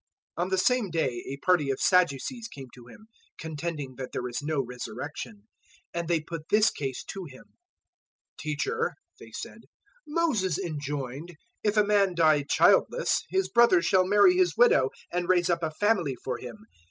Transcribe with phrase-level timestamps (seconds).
[0.39, 3.05] 022:023 On the same day a party of Sadducees came to Him,
[3.37, 5.47] contending that there is no resurrection.
[5.93, 7.43] And they put this case to Him.
[8.39, 9.59] 022:024 "Teacher," they said,
[10.07, 15.51] "Moses enjoined, `If a man die childless, his brother shall marry his widow, and raise
[15.51, 16.65] up a family for him.'